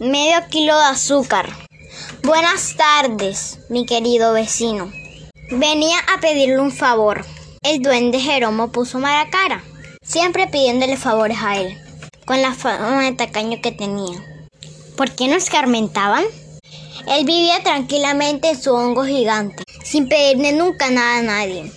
[0.00, 1.50] medio kilo de azúcar.
[2.22, 4.90] Buenas tardes, mi querido vecino.
[5.50, 7.26] Venía a pedirle un favor.
[7.62, 9.62] El duende Jeromo puso mala cara,
[10.02, 11.76] siempre pidiéndole favores a él,
[12.24, 14.18] con la fama de tacaño que tenía.
[14.96, 16.24] ¿Por qué no escarmentaban?
[17.06, 21.70] Él vivía tranquilamente en su hongo gigante, sin pedirle nunca nada a nadie.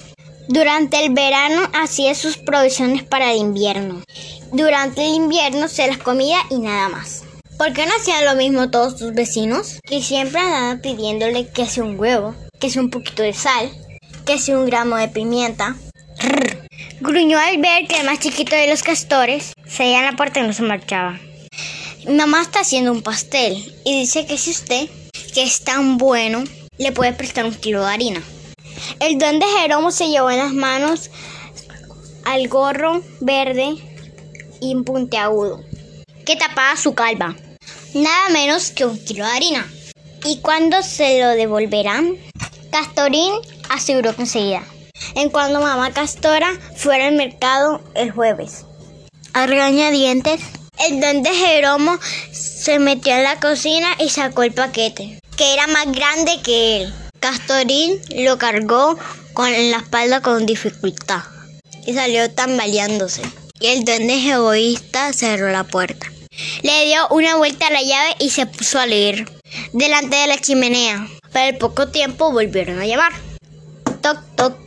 [0.48, 4.02] Durante el verano hacía sus provisiones para el invierno.
[4.54, 7.12] Durante el invierno se las comía y nada más.
[7.64, 9.80] ¿Por qué no hacían lo mismo todos sus vecinos?
[9.88, 13.71] Que siempre andaban pidiéndole que sea un huevo, que sea un poquito de sal,
[14.26, 15.77] que sea un gramo de pimienta.
[16.99, 20.44] Gruñó al ver que el más chiquito de los castores se en la puerta y
[20.44, 21.21] no se marchaba.
[22.05, 24.90] Mamá está haciendo un pastel y dice que si usted,
[25.34, 26.43] que es tan bueno,
[26.77, 28.21] le puede prestar un kilo de harina.
[28.99, 31.12] El duende Jeromo se llevó en las manos
[32.26, 33.76] al gorro verde
[34.59, 35.63] y puntiagudo
[36.26, 37.35] que tapaba su calva,
[37.94, 39.68] nada menos que un kilo de harina.
[40.26, 42.18] ¿Y cuándo se lo devolverán?
[42.72, 43.34] Castorín
[43.70, 44.63] aseguró enseguida,
[45.16, 48.66] en cuando mamá Castora fuera al mercado el jueves.
[49.34, 50.41] A regañadientes,
[50.88, 52.00] el duende Jeromo
[52.32, 56.94] se metió en la cocina y sacó el paquete, que era más grande que él.
[57.20, 58.98] Castorín lo cargó
[59.34, 61.24] con la espalda con dificultad
[61.85, 63.22] y salió tambaleándose.
[63.60, 66.07] Y el duende egoísta cerró la puerta.
[66.64, 69.30] Le dio una vuelta a la llave y se puso a leer
[69.74, 71.09] delante de la chimenea.
[71.34, 73.12] Pero al poco tiempo volvieron a llamar.
[74.02, 74.62] Toc, toc,